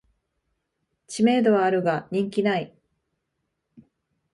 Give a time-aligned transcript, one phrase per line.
[1.05, 2.73] 知名度はあるが人気ない